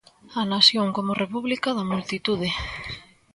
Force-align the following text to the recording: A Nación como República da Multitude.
A 0.39 0.43
Nación 0.53 0.87
como 0.97 1.19
República 1.23 1.69
da 1.77 1.87
Multitude. 1.91 2.49